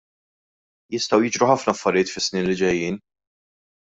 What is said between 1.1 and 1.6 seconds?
jiġru